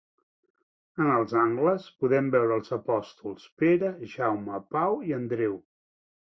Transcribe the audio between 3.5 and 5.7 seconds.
Pere, Jaume, Pau i Andreu.